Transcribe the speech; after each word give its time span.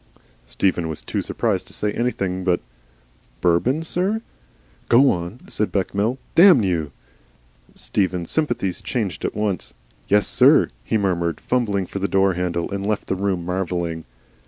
Stephen 0.47 0.89
was 0.89 1.03
too 1.05 1.21
surprised 1.21 1.67
to 1.67 1.73
say 1.73 1.91
anything 1.91 2.43
but 2.43 2.59
"Bourbon, 3.39 3.83
sir?" 3.83 4.19
"Go 4.89 5.11
on," 5.11 5.41
said 5.47 5.71
Bechamel. 5.71 6.17
"Damn 6.33 6.63
you!" 6.63 6.91
Stephen's 7.75 8.31
sympathies 8.31 8.81
changed 8.81 9.23
at 9.25 9.35
once. 9.35 9.75
"Yessir," 10.07 10.71
he 10.83 10.97
murmured, 10.97 11.39
fumbling 11.39 11.85
for 11.85 11.99
the 11.99 12.07
door 12.07 12.33
handle, 12.33 12.67
and 12.71 12.83
left 12.83 13.05
the 13.05 13.15
room, 13.15 13.45
marvelling. 13.45 14.03